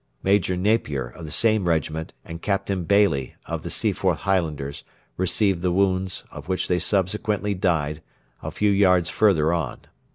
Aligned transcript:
Major 0.23 0.57
Napier, 0.57 1.09
of 1.09 1.25
the 1.25 1.29
same 1.31 1.67
regiment, 1.67 2.11
and 2.25 2.41
Captain 2.41 2.85
Baillie, 2.85 3.35
of 3.45 3.61
the 3.61 3.69
Seaforth 3.69 4.21
Highlanders, 4.21 4.83
received 5.15 5.61
the 5.61 5.71
wounds, 5.71 6.23
of 6.31 6.49
which 6.49 6.67
they 6.67 6.79
subsequently 6.79 7.53
died, 7.53 8.01
a 8.41 8.49
few 8.49 8.71
yards 8.71 9.11
further 9.11 9.53
on. 9.53 9.81